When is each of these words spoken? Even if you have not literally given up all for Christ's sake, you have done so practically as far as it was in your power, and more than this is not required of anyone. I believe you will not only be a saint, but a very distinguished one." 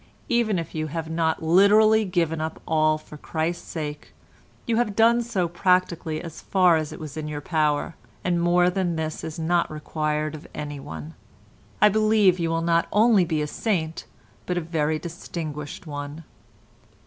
Even 0.29 0.57
if 0.57 0.73
you 0.73 0.87
have 0.87 1.11
not 1.11 1.43
literally 1.43 2.05
given 2.05 2.41
up 2.41 2.59
all 2.67 2.97
for 2.97 3.17
Christ's 3.17 3.69
sake, 3.69 4.15
you 4.65 4.77
have 4.77 4.95
done 4.95 5.21
so 5.21 5.47
practically 5.47 6.19
as 6.19 6.41
far 6.41 6.75
as 6.75 6.91
it 6.91 6.99
was 6.99 7.17
in 7.17 7.27
your 7.27 7.39
power, 7.39 7.93
and 8.23 8.41
more 8.41 8.71
than 8.71 8.95
this 8.95 9.23
is 9.23 9.37
not 9.37 9.69
required 9.69 10.33
of 10.33 10.47
anyone. 10.55 11.13
I 11.83 11.89
believe 11.89 12.39
you 12.39 12.49
will 12.49 12.63
not 12.63 12.87
only 12.91 13.25
be 13.25 13.43
a 13.43 13.45
saint, 13.47 14.05
but 14.47 14.57
a 14.57 14.61
very 14.61 14.97
distinguished 14.97 15.85
one." 15.85 16.23